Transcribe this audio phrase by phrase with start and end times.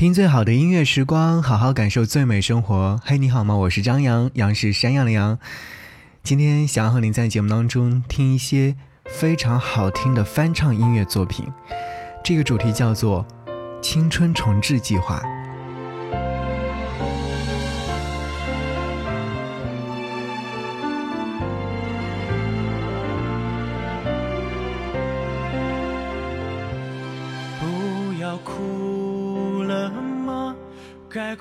[0.00, 2.98] 听最好的音乐时光，好好感受最美生活。
[3.04, 3.54] 嘿，你好吗？
[3.54, 5.38] 我是张扬，杨是山羊的羊。
[6.22, 8.74] 今天想要和您在节目当中听一些
[9.04, 11.46] 非常好听的翻唱音乐作品。
[12.24, 13.26] 这个主题叫做
[13.82, 15.20] 《青春重置计划》。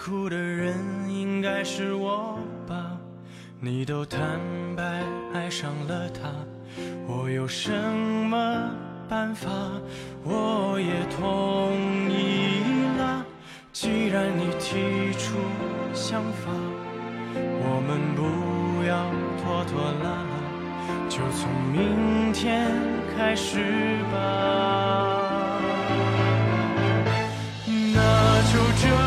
[0.01, 0.73] 哭的人
[1.09, 2.97] 应该是我吧？
[3.59, 4.39] 你都坦
[4.73, 5.03] 白
[5.33, 6.29] 爱上了他，
[7.05, 8.71] 我有什么
[9.09, 9.49] 办法？
[10.23, 11.75] 我也同
[12.09, 12.63] 意
[12.97, 13.25] 了。
[13.73, 15.35] 既然你提出
[15.93, 16.49] 想法，
[17.35, 19.03] 我们不要
[19.43, 22.71] 拖拖拉拉，就从明天
[23.17, 25.59] 开始吧。
[27.93, 28.98] 那就这。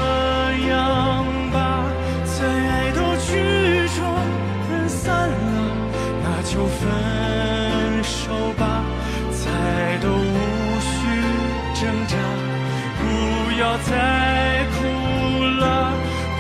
[13.93, 15.93] 再哭了，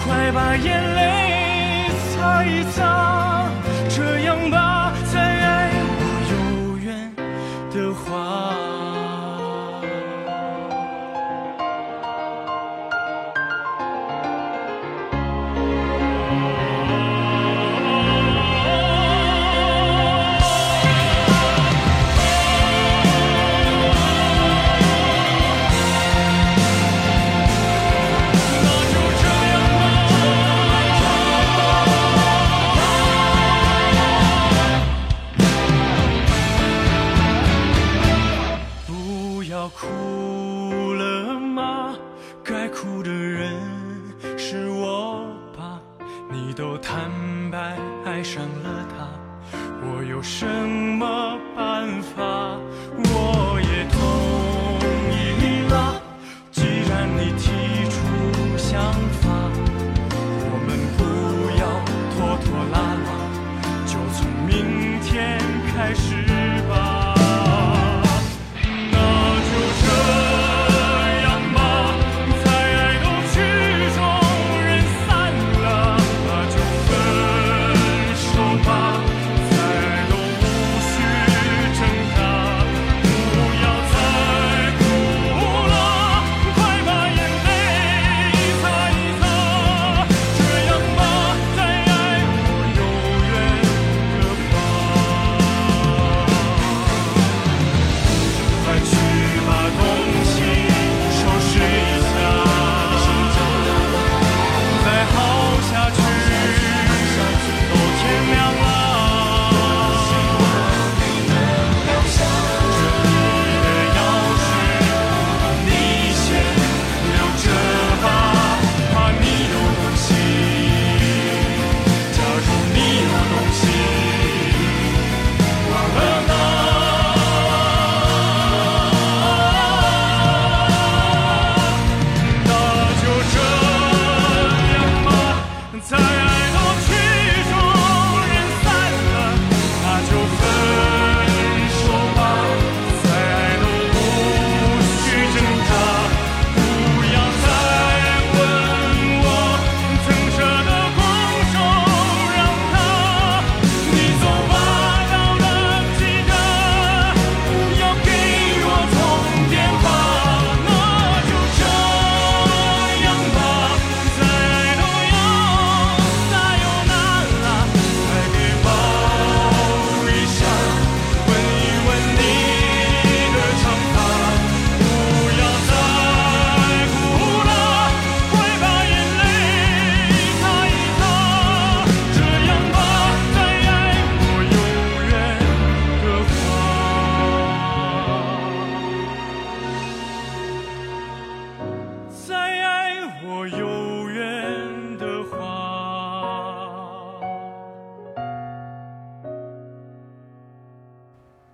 [0.03, 2.81] 快把眼泪擦一擦，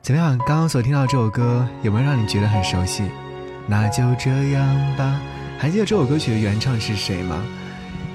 [0.08, 0.38] 怎么样？
[0.38, 3.02] 刚刚所听到这首歌有没有让你觉得很熟悉？
[3.66, 5.20] 那就这样吧。
[5.58, 7.44] 还记得这首歌曲的原唱是谁吗？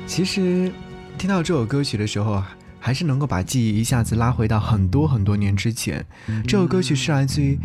[0.08, 0.72] 其实，
[1.20, 2.42] 听到这首歌曲的时候，
[2.80, 6.04] 还是能够把记忆一下子拉回到很多很多年之前。
[6.48, 7.60] 这首歌曲是来自于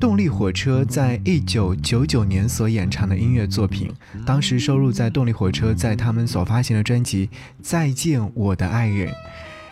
[0.00, 3.92] 动力火车在一九九九年所演唱的音乐作品，
[4.24, 7.26] 当时收录在动力火车在他们所发行的专辑
[7.60, 9.08] 《再见我的爱人》。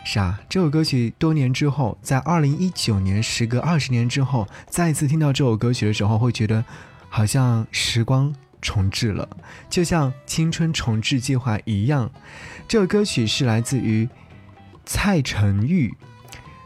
[0.07, 6.63] 是啊，这首歌曲多年之后，在二零一九年，时隔二十年之后，再次听到这首歌曲的时候，会觉得
[7.09, 9.27] 好像时光重置了，
[9.71, 12.11] 就像青春重置计划一样。
[12.69, 14.07] 这首歌曲是来自于
[14.85, 15.93] 蔡成玉。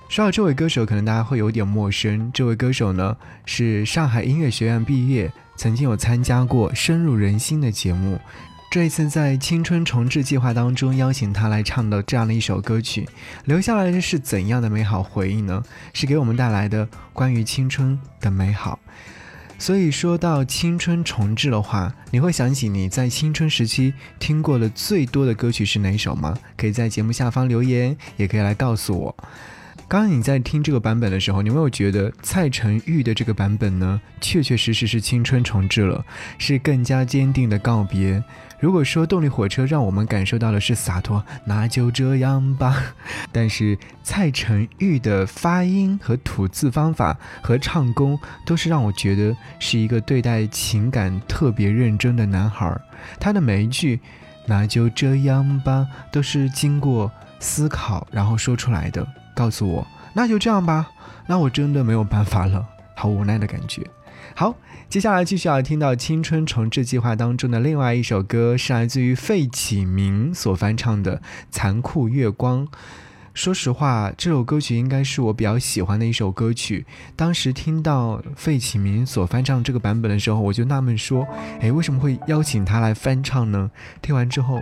[0.08, 2.31] 说到这位歌手，可能大家会有点陌生。
[2.35, 8.19] 这位歌手呢，是上海音乐学院毕业，曾经有参加过深入人心的节目。
[8.70, 13.09] 这一次在青春重置计划当中邀请他来唱的这样的一首歌曲，
[13.47, 15.62] 留下来的是怎样的美好回忆呢？
[15.94, 18.79] 是给我们带来的关于青春的美好。
[19.59, 26.37] 所以说到青春重置的话，你会想起你在青春时期听过的最多的歌曲是哪首吗？
[26.55, 29.17] 可以在节目下方留言，也可以来告诉我。
[29.88, 33.99] 刚刚你在听这个版本的时候，你有没有觉得蔡成玉的这个版本呢？
[34.20, 36.05] 确确实实是青春重置了，
[36.37, 38.23] 是更加坚定的告别。
[38.61, 42.76] 如果说动力火车让我们感受到的是洒脱，那就这样吧。
[43.32, 52.79] 但是蔡成玉的发音和吐字方法和唱功，都是让我觉得是一个对待情感特别认真的男孩。
[53.19, 53.99] 他的每一句
[54.44, 59.06] “那就这样吧”都是经过思考然后说出来的。
[59.38, 60.90] 告诉我，那就这样吧。
[61.29, 63.87] 那我真的没有办法了，好无奈的感觉。
[64.35, 64.52] 好，
[64.88, 71.19] 接下来继续要听到《青春重置计划》当中的另外一首歌，是来自于费启鸣所翻唱的
[71.52, 72.67] 《残酷月光》。
[73.32, 76.85] 说实话，这首歌曲应该是我比较喜欢的一首歌曲。
[77.14, 81.25] 当时听到费启鸣所翻唱这个版本的时候，我就纳闷说
[81.62, 83.70] ：“诶，为什么会邀请他来翻唱呢？”
[84.02, 84.58] 听完之后，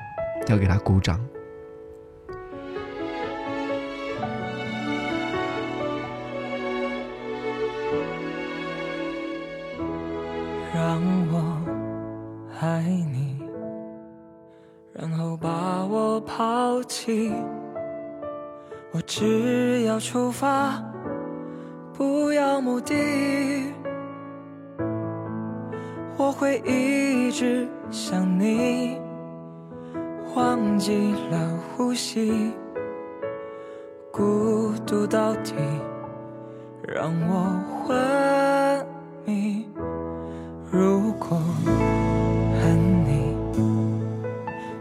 [0.49, 1.19] 要给他鼓掌。
[26.19, 28.99] 我会一直想你，
[30.35, 32.53] 忘记了呼吸，
[34.11, 35.55] 孤独到底
[36.83, 38.87] 让我昏
[39.25, 39.67] 迷。
[40.71, 41.39] 如果
[42.61, 43.37] 恨你，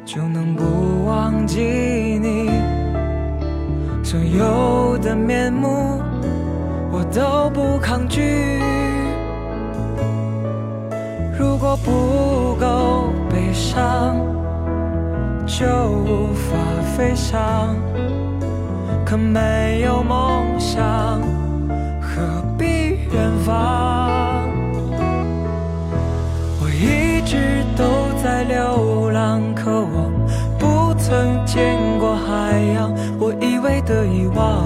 [0.04, 1.62] 就能不忘记
[2.20, 2.50] 你，
[4.04, 6.02] 所有的面目
[7.12, 8.60] 都不抗拒。
[11.38, 14.18] 如果不够悲伤，
[15.46, 16.58] 就无法
[16.96, 17.76] 飞翔。
[19.06, 21.22] 可没有梦想，
[22.02, 22.66] 何必
[23.12, 24.50] 远方？
[26.60, 27.84] 我一直都
[28.24, 30.12] 在流浪，可我
[30.58, 32.92] 不曾见过海洋。
[33.20, 34.66] 我以为的遗忘，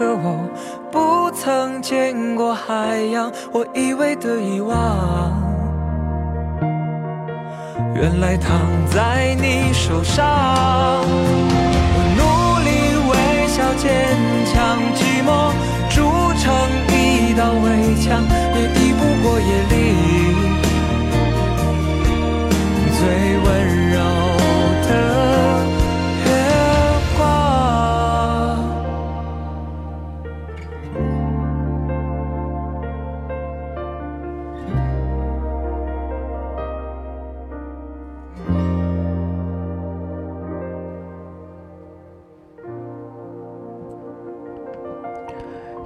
[0.00, 0.48] 可我
[0.90, 3.30] 不曾见过海洋。
[3.52, 4.74] 我以为的遗忘，
[7.94, 10.24] 原来躺在你手上。
[11.92, 12.22] 我努
[12.64, 12.70] 力
[13.10, 13.12] 微
[13.48, 14.16] 笑坚
[14.46, 15.52] 强，寂寞
[15.90, 16.00] 筑
[16.40, 16.48] 成
[16.88, 17.68] 一道围
[18.00, 18.24] 墙，
[18.56, 19.76] 也抵不过夜里。
[22.96, 23.04] 最
[23.44, 23.79] 温柔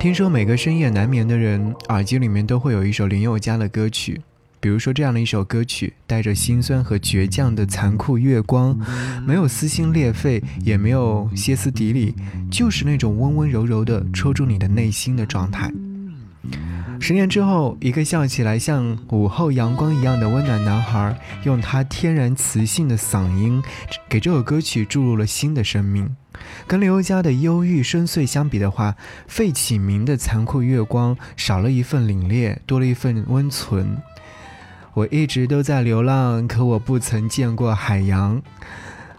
[0.04, 4.20] 听说每个深夜难眠的人耳机里面都会有一首林宥嘉的歌曲，
[4.61, 8.78] 比如说这样的一首歌曲，带着心酸和倔强的残酷月光，
[9.26, 12.14] 没有撕心裂肺，也没有歇斯底里，
[12.50, 15.73] 就是那种温温柔柔的戳中你的内心的状态。
[17.06, 23.62] 十年之后，一个笑起来像午后阳光一样的温暖男孩，用他天然磁性的嗓音，
[24.08, 26.16] 给这首歌曲注入了新的生命。
[26.66, 28.96] 跟林宥嘉的忧郁深邃相比的话，
[29.28, 33.99] 费启鸣的残酷月光少了一份凛冽，多了一份温存。
[34.94, 38.40] 我一直都在流浪，可我不曾见过海洋。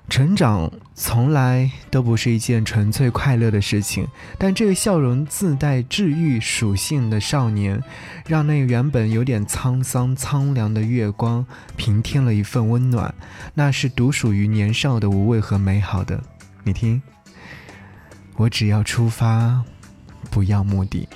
[0.07, 4.07] 成长从来都不是一件纯粹快乐的事情，
[4.37, 7.81] 但这个笑容自带治愈属性的少年，
[8.27, 11.45] 让那原本有点沧桑苍凉的月光
[11.75, 13.13] 平添了一份温暖，
[13.55, 16.21] 那是独属于年少的无畏和美好的。
[16.63, 17.01] 你听，
[18.35, 19.63] 我只要出发，
[20.29, 21.07] 不要目的。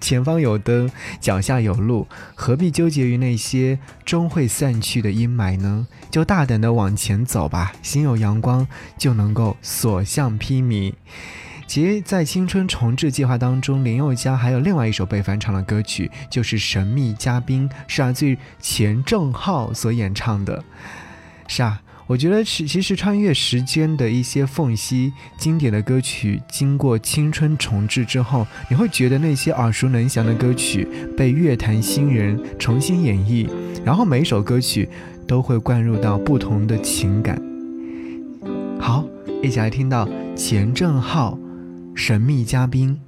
[0.00, 0.90] 前方有灯，
[1.20, 5.86] 脚下有路，何必纠结于那些终会散去的阴霾呢？
[6.10, 8.66] 就大胆的往前走吧，心有阳光
[8.96, 10.94] 就能够所向披靡。
[11.66, 20.64] 其实，在青春重置计划当中，林宥嘉还有另外一首被翻唱的歌曲，就是《神秘嘉宾》，是啊，自钱正浩所演唱的。
[21.46, 21.82] 是啊。
[22.10, 33.48] 我觉得其其实穿越时间的一些缝隙，经典的歌曲经过青春重置之后，你会觉得那些耳熟能详的歌曲被乐坛新人重新演绎，
[33.84, 34.88] 然后每一首歌曲
[35.24, 37.40] 都会灌入到不同的情感。
[38.80, 39.04] 好，
[39.40, 41.38] 一起来听到钱正浩
[41.96, 42.98] 《神秘嘉宾》。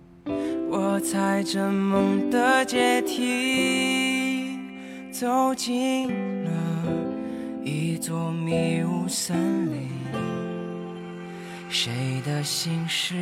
[0.70, 4.56] 我踩着梦的阶梯
[5.10, 6.06] 走进
[6.44, 6.71] 了。
[7.64, 9.88] 一座迷雾森林，
[11.68, 11.92] 谁
[12.26, 13.14] 的心事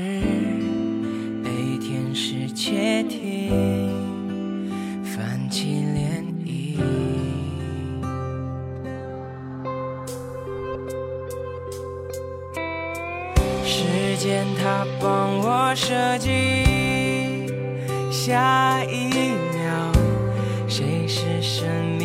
[1.44, 3.50] 被天使窃听，
[5.04, 6.78] 泛起涟漪。
[13.62, 16.28] 时间它帮我设计，
[18.10, 19.10] 下一
[19.54, 19.92] 秒
[20.66, 21.68] 谁是神
[21.98, 21.99] 秘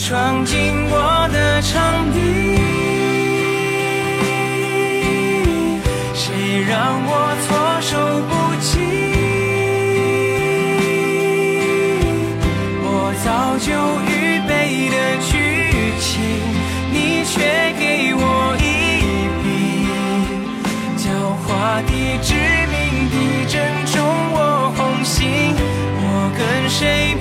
[0.00, 0.56] 闯进
[0.88, 2.18] 我的场地？
[6.14, 7.12] 谁让我
[7.44, 7.48] 措
[7.82, 8.70] 手不及？
[12.82, 12.88] 我
[13.22, 13.28] 早
[13.58, 13.68] 就
[14.08, 14.10] 预
[14.48, 14.50] 备
[14.88, 14.96] 的
[15.28, 15.30] 剧
[16.00, 16.08] 情。
[16.90, 17.30] 你却
[17.78, 18.60] 给我一
[19.44, 19.46] 笔，
[20.96, 21.04] 狡
[21.44, 21.48] 猾
[21.84, 21.88] 的、
[22.22, 22.28] 致
[22.72, 22.74] 命
[23.10, 23.14] 的，
[23.46, 23.54] 正
[23.92, 23.94] 中
[24.32, 24.36] 我
[24.76, 25.54] 红心。
[26.02, 26.04] 我
[26.36, 26.40] 跟
[26.70, 27.14] 谁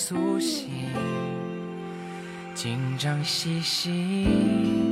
[0.00, 0.68] 苏醒，
[2.54, 4.87] 紧张兮兮。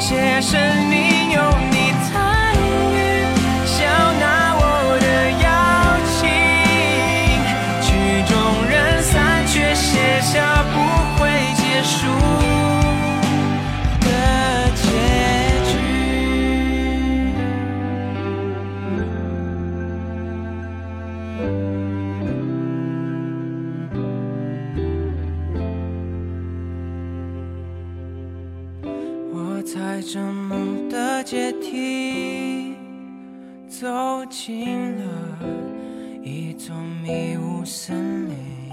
[0.00, 1.09] 铭写生命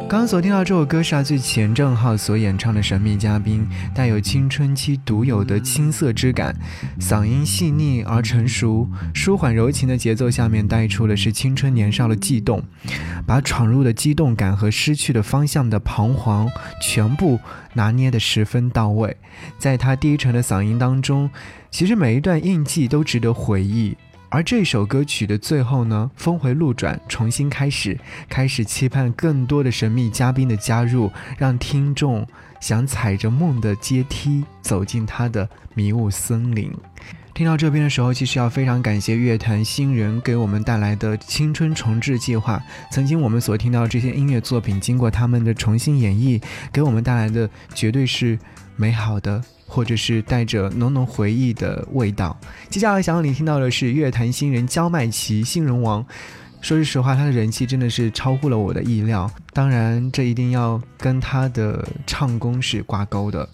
[0.09, 6.55] 刚刚所听到这首歌是来自钱正浩所演唱的《神秘嘉宾》，带有青春期独有的青涩之感，
[6.97, 12.63] 嗓音细腻而成熟，舒缓柔情的节奏下面带出的是青春年少的悸动，
[13.25, 16.49] 把闯入的激动感和失去的方向的彷徨
[16.81, 17.37] 全部
[17.73, 19.17] 拿捏得十分到位。
[19.59, 21.29] 在他低沉的嗓音当中，
[21.69, 23.97] 其实每一段印记都值得回忆。
[24.29, 32.27] 而这首歌曲的最后呢，峰回路转，重新开始，开始期盼更多的神秘嘉宾的加入，让听众
[32.59, 36.71] 想踩着梦的阶梯走进他的迷雾森林。
[37.33, 42.61] 听到这边的时候，其实要非常感谢乐坛新人给我们带来的青春重置计划。
[42.91, 46.41] 曾经我们所听到这些音乐作品，经过他们的重新演绎，
[46.73, 48.37] 给我们带来的绝对是
[48.75, 49.41] 美好的。
[49.77, 52.35] 或者是带着浓浓回忆的味道。
[52.67, 56.03] 接下来想让你听到的是乐坛新人焦麦琪，新人王。
[56.61, 59.29] 说句实话，他的人气真的是超乎了我的意料。
[59.53, 63.47] 当然，这一定要跟他的唱功是挂钩的。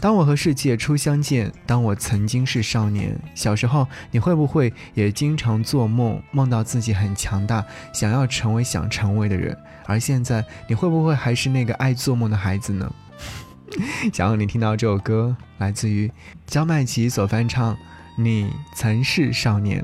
[0.00, 3.14] 当我和世界初相见，当我曾经是少年。
[3.34, 7.62] 小时候，你会不会也经常做梦，梦到自己很强大，
[7.92, 9.54] 想要成为想成为的人？
[9.84, 12.90] 而现在，你会不会还是那个爱做梦的孩子呢？
[14.12, 16.10] 想让你听到这首歌，来自于
[16.46, 17.74] 焦麦琪所翻唱
[18.18, 19.82] 《你曾是少年》。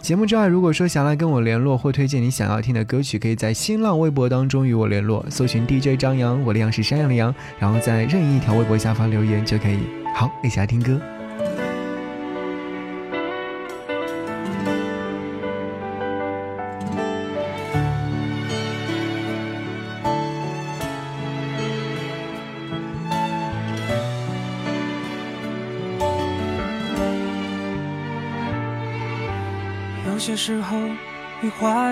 [0.00, 9.80] 节目之外，如果说想来跟我联络或推荐你想要听的歌曲，可以在新浪微博当中与我联络，搜寻 DJ 张扬，我的样是山羊的羊，然后在任意一条微博下方留言就可以。
[10.14, 10.98] 好，一起来听歌。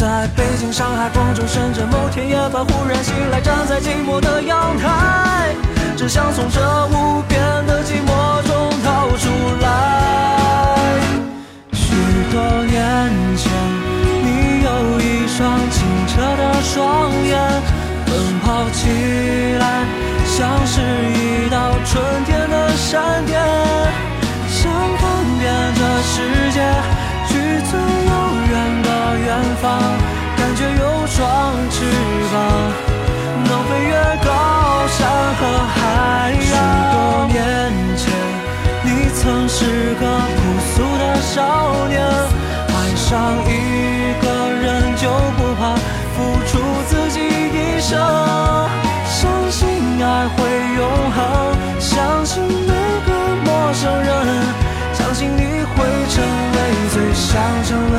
[0.00, 5.54] 在北京上海广州深圳某天夜半忽然醒来站在寂寞的阳台
[5.94, 9.28] 只想从这无边的寂寞中逃出
[9.60, 10.96] 来。
[11.74, 11.92] 许
[12.32, 13.52] 多年前
[14.24, 17.62] 你有一双清澈的双眼
[18.06, 18.88] 奔跑起
[19.58, 19.84] 来
[20.24, 23.49] 像是一道春天的闪电
[31.20, 31.28] 双
[31.68, 31.84] 翅
[32.32, 32.34] 膀，
[33.44, 33.92] 能飞越
[34.24, 34.32] 高
[34.88, 34.96] 山
[35.36, 36.40] 和海洋。
[36.40, 36.50] 许
[36.94, 36.96] 多
[37.28, 37.36] 年
[37.94, 38.08] 前，
[38.82, 40.40] 你曾是个朴
[40.72, 44.24] 素的少年，爱上一个
[44.62, 45.76] 人就不怕
[46.16, 46.56] 付出
[46.88, 48.00] 自己一生，
[49.06, 49.68] 相信
[50.02, 50.38] 爱会
[50.78, 51.20] 永恒，
[51.78, 52.72] 相信每
[53.04, 53.12] 个
[53.44, 54.08] 陌生人，
[54.94, 55.42] 相信你
[55.76, 56.56] 会成为
[56.94, 57.98] 最想成为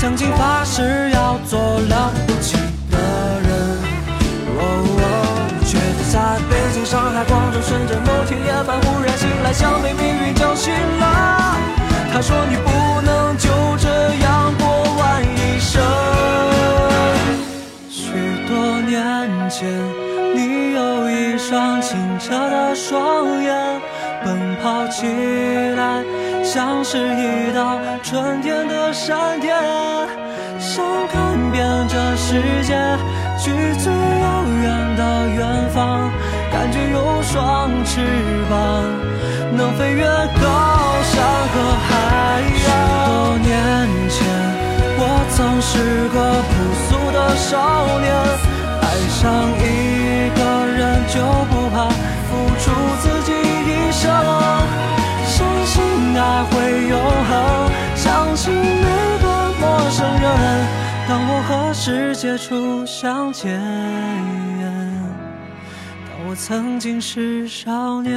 [0.00, 2.56] 曾经发誓要做了不起
[2.90, 2.96] 的
[3.44, 3.50] 人。
[4.56, 4.62] 哦
[4.96, 5.04] 哦，
[5.66, 5.76] 却
[6.10, 11.58] 在北京、上海、广州、深圳某天夜半忽然醒来，像被命运叫醒了。
[12.14, 12.70] 他说你不
[13.02, 15.82] 能就这样过完一生。
[17.90, 18.08] 许
[18.48, 19.68] 多年前，
[20.34, 23.80] 你有一双清澈的双眼，
[24.24, 25.04] 奔跑起
[25.76, 26.02] 来
[26.52, 29.54] 像是一道春天的闪电，
[30.58, 32.74] 想看遍这世界，
[33.38, 36.10] 去最遥远的远方，
[36.50, 38.00] 感觉有双翅
[38.50, 38.82] 膀，
[39.56, 40.50] 能飞越高
[41.04, 41.54] 山和
[41.86, 42.66] 海洋。
[42.66, 42.66] 许
[43.06, 43.54] 多年
[44.10, 44.18] 前，
[44.98, 46.18] 我曾是个
[46.50, 46.50] 朴
[46.88, 47.54] 素的少
[48.00, 48.10] 年，
[48.82, 49.22] 爱上
[49.54, 51.14] 一个人就
[51.46, 51.86] 不怕
[56.90, 59.26] 永恒，相信每个
[59.60, 60.28] 陌生人，
[61.08, 63.60] 当我和世界初相见，
[66.08, 68.10] 当我曾经是少年。